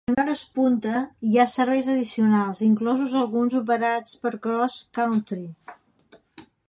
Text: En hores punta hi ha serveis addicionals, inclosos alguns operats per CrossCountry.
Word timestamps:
En 0.09 0.15
hores 0.21 0.39
punta 0.59 1.01
hi 1.31 1.35
ha 1.41 1.45
serveis 1.51 1.89
addicionals, 1.95 2.61
inclosos 2.69 3.13
alguns 3.21 3.59
operats 3.61 4.17
per 4.25 4.33
CrossCountry. 4.47 5.45